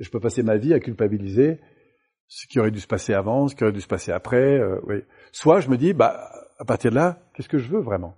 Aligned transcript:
Je 0.00 0.10
peux 0.10 0.20
passer 0.20 0.42
ma 0.42 0.56
vie 0.56 0.74
à 0.74 0.80
culpabiliser 0.80 1.60
ce 2.26 2.46
qui 2.46 2.58
aurait 2.58 2.70
dû 2.70 2.80
se 2.80 2.86
passer 2.86 3.12
avant, 3.12 3.48
ce 3.48 3.54
qui 3.54 3.64
aurait 3.64 3.72
dû 3.72 3.80
se 3.80 3.88
passer 3.88 4.12
après. 4.12 4.58
Euh, 4.58 4.80
oui. 4.86 5.02
Soit 5.32 5.60
je 5.60 5.68
me 5.68 5.76
dis, 5.76 5.92
bah, 5.92 6.30
à 6.58 6.64
partir 6.64 6.90
de 6.90 6.96
là, 6.96 7.18
qu'est-ce 7.34 7.48
que 7.48 7.58
je 7.58 7.68
veux 7.68 7.80
vraiment? 7.80 8.16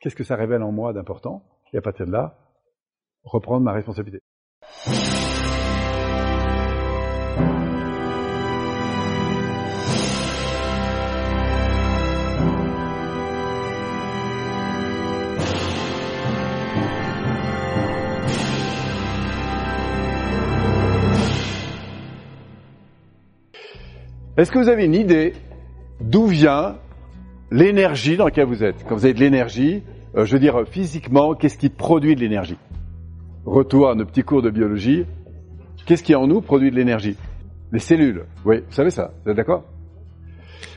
Qu'est-ce 0.00 0.16
que 0.16 0.24
ça 0.24 0.36
révèle 0.36 0.62
en 0.62 0.72
moi 0.72 0.92
d'important? 0.92 1.42
Et 1.72 1.78
à 1.78 1.80
partir 1.80 2.06
de 2.06 2.12
là, 2.12 2.38
reprendre 3.22 3.64
ma 3.64 3.72
responsabilité. 3.72 4.20
Est-ce 24.36 24.50
que 24.50 24.58
vous 24.58 24.68
avez 24.68 24.84
une 24.84 24.96
idée 24.96 25.32
d'où 26.00 26.26
vient 26.26 26.74
l'énergie 27.52 28.16
dans 28.16 28.24
laquelle 28.24 28.46
vous 28.46 28.64
êtes? 28.64 28.84
Quand 28.88 28.96
vous 28.96 29.04
avez 29.04 29.14
de 29.14 29.20
l'énergie, 29.20 29.84
euh, 30.16 30.24
je 30.24 30.32
veux 30.32 30.40
dire 30.40 30.64
physiquement, 30.66 31.34
qu'est-ce 31.34 31.56
qui 31.56 31.68
produit 31.68 32.16
de 32.16 32.20
l'énergie? 32.20 32.56
Retour 33.44 33.90
à 33.90 33.94
nos 33.94 34.04
petits 34.04 34.24
cours 34.24 34.42
de 34.42 34.50
biologie. 34.50 35.06
Qu'est-ce 35.86 36.02
qui 36.02 36.16
en 36.16 36.26
nous 36.26 36.40
produit 36.40 36.72
de 36.72 36.74
l'énergie? 36.74 37.16
Les 37.70 37.78
cellules. 37.78 38.24
Oui, 38.44 38.56
vous 38.66 38.74
savez 38.74 38.90
ça, 38.90 39.12
vous 39.24 39.30
êtes 39.30 39.36
d'accord? 39.36 39.62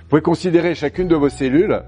Vous 0.02 0.10
pouvez 0.10 0.22
considérer 0.22 0.76
chacune 0.76 1.08
de 1.08 1.16
vos 1.16 1.30
cellules 1.30 1.82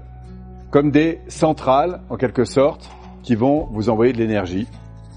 comme 0.72 0.90
des 0.90 1.20
centrales, 1.28 2.00
en 2.10 2.16
quelque 2.16 2.44
sorte, 2.44 2.90
qui 3.22 3.36
vont 3.36 3.68
vous 3.70 3.90
envoyer 3.90 4.12
de 4.12 4.18
l'énergie. 4.18 4.66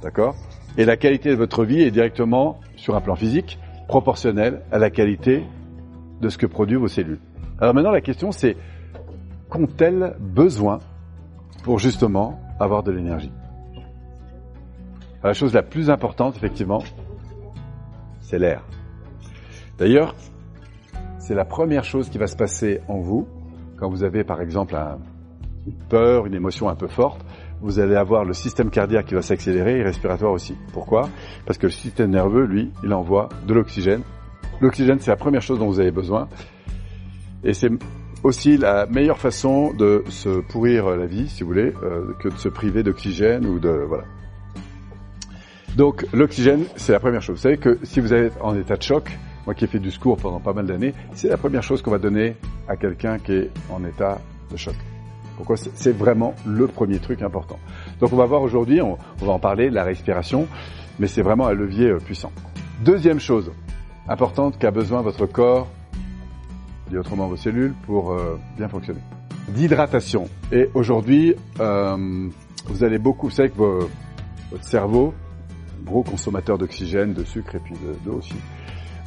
D'accord? 0.04 0.36
Et 0.78 0.86
la 0.86 0.98
qualité 0.98 1.32
de 1.32 1.36
votre 1.36 1.66
vie 1.66 1.82
est 1.82 1.92
directement, 1.92 2.60
sur 2.76 2.96
un 2.96 3.02
plan 3.02 3.16
physique, 3.16 3.58
proportionnelle 3.88 4.62
à 4.72 4.78
la 4.78 4.92
qualité 4.92 5.44
de 6.24 6.30
ce 6.30 6.38
que 6.38 6.48
produisent 6.48 6.80
vos 6.80 6.88
cellules. 6.88 7.20
Alors 7.60 7.76
maintenant, 7.76 7.92
la 7.92 8.02
question 8.02 8.32
c'est, 8.32 8.58
qu'ont-elles 9.50 10.16
besoin 10.20 10.80
pour 11.64 11.78
justement 11.78 12.40
avoir 12.60 12.82
de 12.82 12.92
l'énergie? 12.92 13.32
La 15.24 15.34
chose 15.34 15.54
la 15.54 15.62
plus 15.62 15.90
importante, 15.90 16.36
effectivement, 16.36 16.84
c'est 18.20 18.40
l'air. 18.40 18.64
D'ailleurs, 19.78 20.16
c'est 21.20 21.36
la 21.36 21.46
première 21.46 21.84
chose 21.84 22.10
qui 22.10 22.18
va 22.18 22.28
se 22.28 22.36
passer 22.36 22.82
en 22.88 23.00
vous 23.00 23.28
quand 23.78 23.90
vous 23.90 24.04
avez 24.04 24.24
par 24.24 24.42
exemple 24.42 24.76
une 25.66 25.74
peur, 25.90 26.26
une 26.26 26.34
émotion 26.34 26.68
un 26.68 26.76
peu 26.76 26.88
forte. 26.88 27.24
Vous 27.62 27.80
allez 27.80 27.96
avoir 27.96 28.26
le 28.26 28.34
système 28.34 28.70
cardiaque 28.70 29.06
qui 29.06 29.14
va 29.14 29.22
s'accélérer 29.22 29.80
et 29.80 29.84
respiratoire 29.84 30.34
aussi. 30.34 30.58
Pourquoi? 30.74 31.08
Parce 31.46 31.58
que 31.58 31.68
le 31.68 31.72
système 31.72 32.10
nerveux, 32.10 32.46
lui, 32.46 32.72
il 32.84 32.94
envoie 32.94 33.30
de 33.48 33.54
l'oxygène 33.54 34.02
L'oxygène, 34.62 35.00
c'est 35.00 35.12
la 35.12 35.18
première 35.18 35.42
chose 35.42 35.60
dont 35.60 35.68
vous 35.68 35.80
avez 35.80 35.92
besoin. 35.92 36.30
Et 37.44 37.54
c'est 37.54 37.70
aussi 38.24 38.58
la 38.58 38.86
meilleure 38.86 39.20
façon 39.20 39.74
de 39.74 40.04
se 40.08 40.40
pourrir 40.40 40.90
la 40.92 41.06
vie, 41.06 41.28
si 41.28 41.44
vous 41.44 41.50
voulez, 41.50 41.74
euh, 41.84 42.14
que 42.20 42.30
de 42.30 42.38
se 42.38 42.48
priver 42.48 42.84
d'oxygène 42.84 43.46
ou 43.46 43.60
de 43.60 43.70
voilà. 43.70 44.06
Donc 45.76 46.06
l'oxygène, 46.14 46.66
c'est 46.76 46.94
la 46.94 47.00
première 47.00 47.22
chose. 47.22 47.38
Vous 47.38 47.42
savez 47.42 47.58
que 47.58 47.80
si 47.84 48.00
vous 48.00 48.14
êtes 48.14 48.34
en 48.42 48.56
état 48.56 48.76
de 48.76 48.84
choc, 48.84 49.18
moi 49.46 49.56
qui 49.56 49.66
ai 49.66 49.68
fait 49.68 49.80
du 49.80 49.92
secours 49.92 50.18
pendant 50.18 50.40
pas 50.40 50.54
mal 50.54 50.66
d'années, 50.66 50.94
c'est 51.14 51.30
la 51.30 51.38
première 51.38 51.64
chose 51.64 51.82
qu'on 51.82 51.92
va 51.92 51.98
donner 51.98 52.36
à 52.68 52.78
quelqu'un 52.78 53.18
qui 53.18 53.34
est 53.34 53.52
en 53.70 53.84
état 53.84 54.20
de 54.52 54.58
choc. 54.58 54.76
Pourquoi? 55.36 55.58
C'est 55.58 55.98
vraiment 55.98 56.36
le 56.46 56.68
premier 56.68 57.00
truc 57.00 57.24
important. 57.24 57.58
Donc 58.00 58.14
on 58.14 58.16
va 58.16 58.26
voir 58.26 58.44
aujourd'hui, 58.44 58.82
on, 58.82 58.98
va 59.20 59.32
en 59.32 59.40
parler, 59.40 59.70
la 59.72 59.84
respiration, 59.84 60.48
mais 61.00 61.08
c'est 61.08 61.24
vraiment 61.24 61.48
un 61.48 61.54
levier 61.54 61.90
euh, 61.90 61.98
puissant. 61.98 62.32
Deuxième 62.86 63.20
chose, 63.20 63.52
importante 64.08 64.58
qu'a 64.58 64.72
besoin 64.72 65.02
votre 65.02 65.26
corps, 65.26 65.68
dit 66.90 66.98
autrement 66.98 67.28
vos 67.28 67.38
cellules, 67.38 67.74
pour 67.86 68.12
euh, 68.12 68.40
bien 68.58 68.68
fonctionner. 68.68 69.00
D'hydratation. 69.50 70.30
Et 70.52 70.70
aujourd'hui, 70.74 71.36
euh, 71.60 72.30
vous 72.66 72.84
allez 72.84 72.98
beaucoup, 72.98 73.28
vous 73.28 73.34
savez 73.34 73.50
que 73.50 73.58
votre 73.58 74.64
cerveau, 74.64 75.14
gros 75.84 76.04
consommateur 76.04 76.58
d'oxygène, 76.58 77.14
de 77.14 77.24
sucre 77.24 77.56
et 77.56 77.60
puis 77.60 77.76
d'eau 78.06 78.14
aussi. 78.14 78.36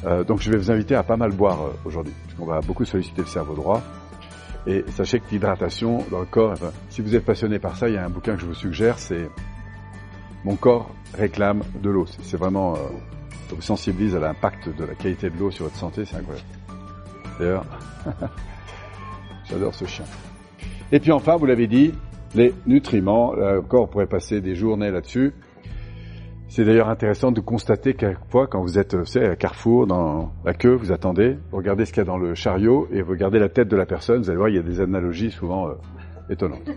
Euh, 0.05 0.23
donc 0.23 0.41
je 0.41 0.51
vais 0.51 0.57
vous 0.57 0.69
inviter 0.69 0.93
à 0.93 1.01
pas 1.01 1.17
mal 1.17 1.31
boire 1.31 1.59
aujourd'hui, 1.85 2.13
On 2.39 2.45
va 2.45 2.59
beaucoup 2.61 2.85
solliciter 2.85 3.21
le 3.21 3.27
cerveau 3.27 3.55
droit. 3.55 3.81
Et 4.67 4.83
sachez 4.89 5.19
que 5.19 5.25
l'hydratation 5.31 6.03
dans 6.11 6.19
le 6.19 6.25
corps, 6.25 6.55
si 6.89 7.01
vous 7.01 7.15
êtes 7.15 7.23
passionné 7.23 7.57
par 7.57 7.77
ça, 7.77 7.87
il 7.87 7.95
y 7.95 7.97
a 7.97 8.05
un 8.05 8.09
bouquin 8.09 8.35
que 8.35 8.41
je 8.41 8.45
vous 8.45 8.53
suggère, 8.53 8.99
c'est 8.99 9.29
Mon 10.43 10.55
corps 10.55 10.93
réclame 11.17 11.61
de 11.81 11.89
l'eau. 11.89 12.05
C'est 12.21 12.37
vraiment 12.37 12.75
vous 13.55 13.61
sensibilise 13.61 14.15
à 14.15 14.19
l'impact 14.19 14.69
de 14.75 14.83
la 14.83 14.95
qualité 14.95 15.29
de 15.29 15.37
l'eau 15.37 15.51
sur 15.51 15.65
votre 15.65 15.77
santé, 15.77 16.05
c'est 16.05 16.17
incroyable. 16.17 16.47
D'ailleurs, 17.39 17.65
j'adore 19.49 19.73
ce 19.73 19.85
chien. 19.85 20.05
Et 20.91 20.99
puis 20.99 21.11
enfin, 21.11 21.35
vous 21.35 21.45
l'avez 21.45 21.67
dit, 21.67 21.93
les 22.35 22.53
nutriments, 22.65 23.33
là 23.33 23.59
encore 23.59 23.83
on 23.83 23.87
pourrait 23.87 24.07
passer 24.07 24.41
des 24.41 24.55
journées 24.55 24.91
là-dessus. 24.91 25.33
C'est 26.49 26.63
d'ailleurs 26.63 26.89
intéressant 26.89 27.31
de 27.31 27.41
constater 27.41 27.93
qu'à 27.93 28.13
fois, 28.29 28.47
quand 28.47 28.61
vous 28.61 28.79
êtes 28.79 28.95
vous 28.95 29.05
savez, 29.05 29.27
à 29.27 29.35
Carrefour, 29.35 29.85
dans 29.85 30.31
la 30.45 30.53
queue, 30.53 30.73
vous 30.73 30.93
attendez, 30.93 31.37
vous 31.51 31.57
regardez 31.57 31.83
ce 31.85 31.91
qu'il 31.91 32.01
y 32.01 32.05
a 32.05 32.05
dans 32.05 32.17
le 32.17 32.35
chariot 32.35 32.87
et 32.91 33.01
vous 33.01 33.11
regardez 33.11 33.37
la 33.37 33.49
tête 33.49 33.67
de 33.67 33.75
la 33.75 33.85
personne, 33.85 34.21
vous 34.21 34.29
allez 34.29 34.37
voir, 34.37 34.49
il 34.49 34.55
y 34.55 34.59
a 34.59 34.63
des 34.63 34.79
analogies 34.79 35.31
souvent 35.31 35.67
euh, 35.67 35.73
étonnantes. 36.29 36.63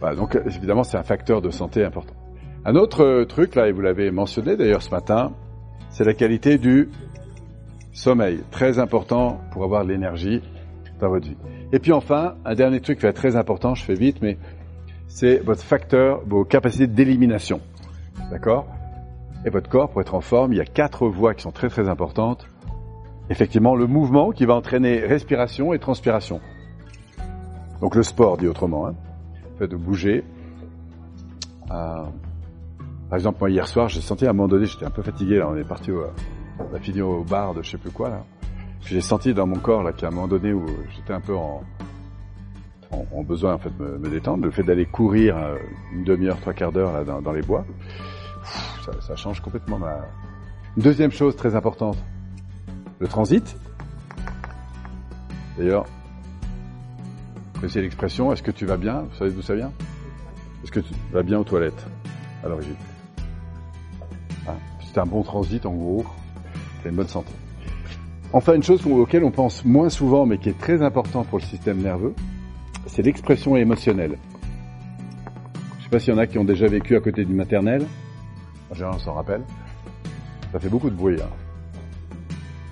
Voilà, 0.00 0.16
donc 0.16 0.36
évidemment, 0.44 0.82
c'est 0.82 0.98
un 0.98 1.02
facteur 1.02 1.40
de 1.40 1.50
santé 1.50 1.82
important. 1.82 2.14
Un 2.66 2.76
autre 2.76 3.24
truc, 3.24 3.56
là, 3.56 3.68
et 3.68 3.72
vous 3.72 3.82
l'avez 3.82 4.10
mentionné 4.10 4.56
d'ailleurs 4.56 4.82
ce 4.82 4.90
matin, 4.90 5.32
c'est 5.90 6.04
la 6.04 6.14
qualité 6.14 6.56
du 6.56 6.88
sommeil. 7.92 8.42
Très 8.50 8.78
important 8.78 9.38
pour 9.52 9.64
avoir 9.64 9.84
l'énergie 9.84 10.40
dans 10.98 11.10
votre 11.10 11.28
vie. 11.28 11.36
Et 11.72 11.78
puis 11.78 11.92
enfin, 11.92 12.36
un 12.44 12.54
dernier 12.54 12.80
truc 12.80 12.98
qui 12.98 13.02
va 13.02 13.10
être 13.10 13.16
très 13.16 13.36
important, 13.36 13.74
je 13.74 13.84
fais 13.84 13.94
vite, 13.94 14.22
mais 14.22 14.38
c'est 15.08 15.36
votre 15.38 15.62
facteur, 15.62 16.22
vos 16.26 16.44
capacités 16.44 16.86
d'élimination. 16.86 17.60
D'accord? 18.30 18.66
Et 19.44 19.50
votre 19.50 19.68
corps, 19.68 19.90
pour 19.90 20.00
être 20.00 20.14
en 20.14 20.22
forme, 20.22 20.54
il 20.54 20.56
y 20.56 20.62
a 20.62 20.64
quatre 20.64 21.06
voies 21.06 21.34
qui 21.34 21.42
sont 21.42 21.52
très 21.52 21.68
très 21.68 21.90
importantes. 21.90 22.46
Effectivement, 23.28 23.74
le 23.74 23.86
mouvement 23.86 24.30
qui 24.30 24.46
va 24.46 24.54
entraîner 24.54 25.00
respiration 25.00 25.74
et 25.74 25.78
transpiration. 25.78 26.40
Donc 27.82 27.94
le 27.94 28.02
sport, 28.02 28.38
dit 28.38 28.48
autrement. 28.48 28.86
Hein. 28.86 28.94
Le 29.52 29.58
fait 29.58 29.68
de 29.70 29.76
bouger. 29.76 30.24
Euh, 31.70 32.04
par 33.08 33.16
exemple, 33.16 33.50
hier 33.50 33.66
soir, 33.68 33.88
j'ai 33.88 34.00
senti 34.00 34.26
à 34.26 34.30
un 34.30 34.32
moment 34.32 34.48
donné, 34.48 34.66
j'étais 34.66 34.86
un 34.86 34.90
peu 34.90 35.02
fatigué. 35.02 35.38
Là, 35.38 35.48
on 35.48 35.56
est 35.56 35.64
parti 35.64 35.90
au, 35.90 36.04
on 36.58 36.74
a 36.74 36.80
fini 36.80 37.00
au 37.00 37.22
bar 37.24 37.54
de 37.54 37.62
je 37.62 37.70
sais 37.70 37.78
plus 37.78 37.90
quoi 37.90 38.08
là. 38.08 38.24
J'ai 38.82 39.00
senti 39.00 39.32
dans 39.32 39.46
mon 39.46 39.58
corps 39.58 39.82
là 39.82 39.92
qu'à 39.92 40.08
un 40.08 40.10
moment 40.10 40.28
donné 40.28 40.52
où 40.52 40.66
j'étais 40.94 41.14
un 41.14 41.20
peu 41.20 41.34
en, 41.34 41.62
en, 42.90 43.22
besoin 43.22 43.54
en 43.54 43.58
fait 43.58 43.74
de 43.78 43.96
me, 43.98 44.08
détendre, 44.10 44.44
le 44.44 44.50
fait 44.50 44.62
d'aller 44.62 44.84
courir 44.84 45.36
euh, 45.36 45.56
une 45.92 46.04
demi-heure, 46.04 46.38
trois 46.40 46.52
quarts 46.52 46.72
d'heure 46.72 46.92
là 46.92 47.04
dans, 47.04 47.32
les 47.32 47.40
bois, 47.40 47.64
ça, 49.00 49.16
change 49.16 49.40
complètement 49.40 49.78
ma. 49.78 50.02
deuxième 50.76 51.12
chose 51.12 51.34
très 51.34 51.56
importante, 51.56 51.96
le 52.98 53.08
transit. 53.08 53.56
D'ailleurs, 55.56 55.86
c'est 57.68 57.80
l'expression. 57.80 58.32
Est-ce 58.32 58.42
que 58.42 58.50
tu 58.50 58.66
vas 58.66 58.76
bien? 58.76 59.06
Vous 59.10 59.16
savez 59.16 59.30
d'où 59.30 59.40
ça 59.40 59.54
vient 59.54 59.72
Est-ce 60.62 60.72
que 60.72 60.80
tu 60.80 60.92
vas 61.12 61.22
bien 61.22 61.38
aux 61.38 61.44
toilettes? 61.44 61.86
À 62.44 62.48
l'origine 62.48 62.76
c'est 64.80 64.98
un 64.98 65.06
bon 65.06 65.22
transit 65.22 65.64
en 65.66 65.72
gros, 65.72 66.04
c'est 66.82 66.90
une 66.90 66.96
bonne 66.96 67.08
santé. 67.08 67.32
Enfin, 68.32 68.54
une 68.54 68.62
chose 68.62 68.84
auquel 68.86 69.22
on 69.24 69.30
pense 69.30 69.64
moins 69.64 69.88
souvent, 69.88 70.26
mais 70.26 70.38
qui 70.38 70.48
est 70.48 70.58
très 70.58 70.82
important 70.82 71.22
pour 71.24 71.38
le 71.38 71.44
système 71.44 71.78
nerveux, 71.78 72.14
c'est 72.86 73.02
l'expression 73.02 73.56
émotionnelle. 73.56 74.18
Je 75.24 75.78
ne 75.78 75.82
sais 75.84 75.88
pas 75.88 75.98
s'il 76.00 76.14
y 76.14 76.16
en 76.16 76.18
a 76.18 76.26
qui 76.26 76.38
ont 76.38 76.44
déjà 76.44 76.66
vécu 76.66 76.96
à 76.96 77.00
côté 77.00 77.24
du 77.24 77.32
maternelle. 77.32 77.86
En 78.70 78.74
général, 78.74 78.96
on 78.96 78.98
s'en 78.98 79.14
rappelle. 79.14 79.42
Ça 80.52 80.58
fait 80.58 80.68
beaucoup 80.68 80.90
de 80.90 80.96
bruit. 80.96 81.16
Hein. 81.20 81.28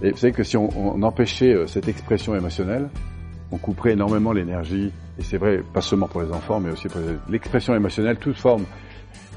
Et 0.03 0.11
vous 0.11 0.17
savez 0.17 0.33
que 0.33 0.43
si 0.43 0.57
on, 0.57 0.69
on 0.77 1.01
empêchait 1.03 1.55
euh, 1.55 1.67
cette 1.69 1.87
expression 1.87 2.35
émotionnelle, 2.35 2.89
on 3.53 3.59
couperait 3.59 3.93
énormément 3.93 4.33
l'énergie. 4.33 4.91
Et 5.19 5.23
c'est 5.23 5.39
vrai, 5.39 5.63
pas 5.73 5.81
seulement 5.81 6.09
pour 6.09 6.23
les 6.23 6.33
enfants, 6.33 6.59
mais 6.59 6.71
aussi 6.71 6.89
pour 6.89 7.01
l'expression 7.29 7.75
émotionnelle. 7.77 8.17
Toute 8.17 8.37
forme 8.37 8.65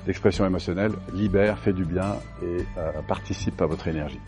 l'expression 0.08 0.46
émotionnelle 0.46 0.92
libère, 1.14 1.58
fait 1.60 1.74
du 1.74 1.86
bien 1.86 2.16
et 2.44 2.64
euh, 2.78 2.92
participe 3.08 3.62
à 3.62 3.66
votre 3.66 3.88
énergie. 3.88 4.20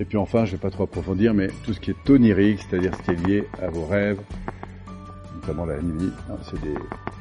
Et 0.00 0.04
puis 0.04 0.16
enfin, 0.16 0.44
je 0.44 0.52
ne 0.52 0.56
vais 0.56 0.62
pas 0.62 0.70
trop 0.70 0.84
approfondir, 0.84 1.34
mais 1.34 1.48
tout 1.64 1.72
ce 1.72 1.80
qui 1.80 1.90
est 1.90 2.04
tonirique, 2.04 2.60
c'est-à-dire 2.62 2.92
ce 2.94 3.02
qui 3.02 3.10
est 3.10 3.26
lié 3.26 3.48
à 3.62 3.68
vos 3.68 3.84
rêves, 3.84 4.20
notamment 5.34 5.66
la 5.66 5.80
nuit, 5.80 6.10
hein, 6.30 6.36
c'est 6.42 6.60
des 6.60 6.74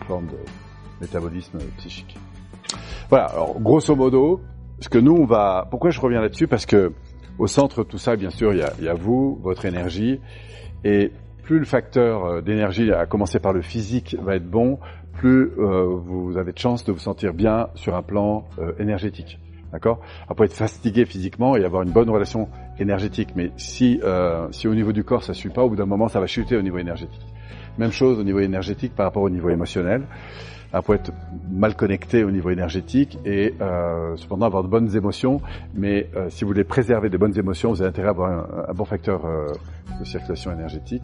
formes 0.07 0.27
de 0.27 0.37
métabolisme 1.01 1.59
psychique. 1.77 2.17
Voilà, 3.09 3.25
alors 3.25 3.59
grosso 3.59 3.95
modo, 3.95 4.41
ce 4.79 4.89
que 4.89 4.97
nous 4.97 5.15
on 5.15 5.25
va... 5.25 5.67
Pourquoi 5.69 5.91
je 5.91 5.99
reviens 5.99 6.21
là-dessus? 6.21 6.47
Parce 6.47 6.65
que 6.65 6.93
au 7.37 7.47
centre 7.47 7.83
de 7.83 7.89
tout 7.89 7.97
ça, 7.97 8.15
bien 8.15 8.29
sûr, 8.29 8.53
il 8.53 8.59
y 8.59 8.63
a, 8.63 8.73
il 8.79 8.85
y 8.85 8.89
a 8.89 8.93
vous, 8.93 9.39
votre 9.41 9.65
énergie, 9.65 10.19
et 10.83 11.11
plus 11.43 11.59
le 11.59 11.65
facteur 11.65 12.25
euh, 12.25 12.41
d'énergie, 12.41 12.91
à 12.91 13.05
commencer 13.05 13.39
par 13.39 13.51
le 13.51 13.61
physique, 13.61 14.15
va 14.21 14.35
être 14.35 14.49
bon, 14.49 14.79
plus 15.13 15.51
euh, 15.57 15.85
vous 15.85 16.37
avez 16.37 16.51
de 16.51 16.57
chance 16.57 16.83
de 16.83 16.91
vous 16.91 16.99
sentir 16.99 17.33
bien 17.33 17.67
sur 17.75 17.95
un 17.95 18.01
plan 18.01 18.45
euh, 18.59 18.71
énergétique. 18.79 19.39
D'accord? 19.71 20.01
Peut 20.35 20.43
être 20.43 20.53
fatigué 20.53 21.05
physiquement 21.05 21.55
et 21.55 21.63
avoir 21.63 21.83
une 21.83 21.91
bonne 21.91 22.09
relation 22.09 22.49
énergétique, 22.77 23.29
mais 23.35 23.51
si 23.55 24.01
euh, 24.03 24.47
si 24.51 24.67
au 24.67 24.75
niveau 24.75 24.91
du 24.91 25.03
corps 25.05 25.23
ça 25.23 25.33
suit 25.33 25.49
pas, 25.49 25.63
au 25.63 25.69
bout 25.69 25.77
d'un 25.77 25.85
moment 25.85 26.09
ça 26.09 26.19
va 26.19 26.27
chuter 26.27 26.57
au 26.57 26.61
niveau 26.61 26.77
énergétique. 26.77 27.25
Même 27.77 27.91
chose 27.91 28.19
au 28.19 28.23
niveau 28.23 28.39
énergétique 28.39 28.93
par 28.95 29.05
rapport 29.05 29.23
au 29.23 29.29
niveau 29.29 29.49
émotionnel. 29.49 30.03
On 30.73 30.81
peut 30.81 30.93
être 30.93 31.11
mal 31.51 31.75
connecté 31.75 32.23
au 32.23 32.31
niveau 32.31 32.49
énergétique 32.49 33.19
et 33.25 33.53
euh, 33.59 34.15
cependant 34.15 34.45
avoir 34.45 34.63
de 34.63 34.69
bonnes 34.69 34.95
émotions. 34.95 35.41
Mais 35.73 36.09
euh, 36.15 36.29
si 36.29 36.43
vous 36.43 36.49
voulez 36.49 36.63
préserver 36.63 37.09
de 37.09 37.17
bonnes 37.17 37.37
émotions, 37.37 37.71
vous 37.71 37.81
avez 37.81 37.89
intérêt 37.89 38.07
à 38.07 38.11
avoir 38.11 38.31
un, 38.31 38.69
un 38.69 38.73
bon 38.73 38.85
facteur 38.85 39.25
euh, 39.25 39.47
de 39.99 40.05
circulation 40.05 40.51
énergétique. 40.51 41.03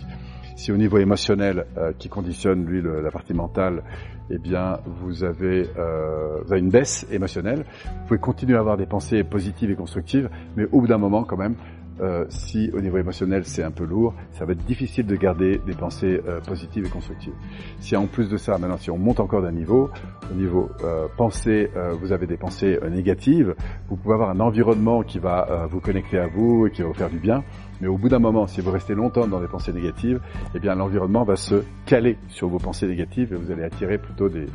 Si 0.57 0.71
au 0.71 0.77
niveau 0.77 0.97
émotionnel, 0.97 1.67
euh, 1.77 1.93
qui 1.99 2.09
conditionne 2.09 2.65
lui 2.65 2.81
le, 2.81 2.99
la 2.99 3.11
partie 3.11 3.35
mentale, 3.35 3.83
eh 4.31 4.39
bien 4.39 4.79
vous 4.87 5.23
avez, 5.23 5.69
euh, 5.77 6.41
vous 6.43 6.51
avez 6.51 6.61
une 6.61 6.71
baisse 6.71 7.05
émotionnelle, 7.11 7.63
vous 7.85 8.07
pouvez 8.07 8.19
continuer 8.19 8.57
à 8.57 8.61
avoir 8.61 8.75
des 8.75 8.87
pensées 8.87 9.23
positives 9.23 9.69
et 9.69 9.75
constructives, 9.75 10.31
mais 10.55 10.65
au 10.71 10.81
bout 10.81 10.87
d'un 10.87 10.97
moment 10.97 11.23
quand 11.25 11.37
même, 11.37 11.53
euh, 12.01 12.25
si 12.29 12.69
au 12.73 12.81
niveau 12.81 12.97
émotionnel 12.97 13.43
c'est 13.45 13.63
un 13.63 13.71
peu 13.71 13.85
lourd, 13.85 14.13
ça 14.31 14.45
va 14.45 14.53
être 14.53 14.65
difficile 14.65 15.05
de 15.05 15.15
garder 15.15 15.59
des 15.65 15.73
pensées 15.73 16.21
euh, 16.27 16.39
positives 16.41 16.85
et 16.85 16.89
constructives. 16.89 17.33
Si 17.79 17.95
en 17.95 18.07
plus 18.07 18.29
de 18.29 18.37
ça, 18.37 18.57
maintenant 18.57 18.77
si 18.77 18.91
on 18.91 18.97
monte 18.97 19.19
encore 19.19 19.41
d'un 19.41 19.51
niveau, 19.51 19.89
au 20.31 20.35
niveau 20.35 20.69
euh, 20.83 21.07
pensée, 21.17 21.69
euh, 21.75 21.93
vous 21.99 22.11
avez 22.11 22.27
des 22.27 22.37
pensées 22.37 22.79
euh, 22.81 22.89
négatives, 22.89 23.55
vous 23.89 23.95
pouvez 23.95 24.13
avoir 24.13 24.29
un 24.29 24.39
environnement 24.39 25.03
qui 25.03 25.19
va 25.19 25.67
vous 25.69 25.79
connecter 25.79 26.19
à 26.19 26.27
vous 26.27 26.67
et 26.67 26.71
qui 26.71 26.81
va 26.81 26.87
vous 26.87 26.93
faire 26.93 27.09
du 27.09 27.19
bien, 27.19 27.43
mais 27.81 27.87
au 27.87 27.97
bout 27.97 28.09
d'un 28.09 28.19
moment, 28.19 28.47
si 28.47 28.61
vous 28.61 28.71
restez 28.71 28.95
longtemps 28.95 29.27
dans 29.27 29.39
des 29.39 29.47
pensées 29.47 29.73
négatives, 29.73 30.19
eh 30.55 30.59
bien 30.59 30.75
l'environnement 30.75 31.23
va 31.23 31.35
se 31.35 31.63
caler 31.85 32.17
sur 32.27 32.47
vos 32.47 32.59
pensées 32.59 32.87
négatives 32.87 33.33
et 33.33 33.35
vous 33.35 33.51
allez 33.51 33.63
attirer 33.63 33.97
plutôt 33.97 34.29
des, 34.29 34.45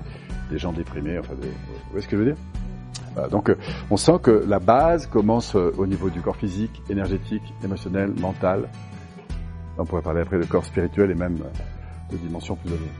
des 0.50 0.58
gens 0.58 0.72
déprimés. 0.72 1.18
Enfin, 1.18 1.34
des, 1.40 1.48
vous 1.48 1.90
voyez 1.90 2.02
ce 2.02 2.08
que 2.08 2.16
je 2.16 2.22
veux 2.22 2.28
dire? 2.32 2.61
Donc 3.30 3.50
euh, 3.50 3.56
on 3.90 3.96
sent 3.96 4.18
que 4.22 4.44
la 4.46 4.58
base 4.58 5.06
commence 5.06 5.54
euh, 5.54 5.72
au 5.76 5.86
niveau 5.86 6.10
du 6.10 6.20
corps 6.20 6.36
physique, 6.36 6.82
énergétique, 6.88 7.42
émotionnel, 7.64 8.12
mental. 8.18 8.68
On 9.78 9.84
pourrait 9.84 10.02
parler 10.02 10.22
après 10.22 10.38
de 10.38 10.44
corps 10.44 10.64
spirituel 10.64 11.10
et 11.10 11.14
même 11.14 11.38
euh, 11.40 12.12
de 12.12 12.16
dimensions 12.16 12.56
plus 12.56 12.70
élevées. 12.70 12.90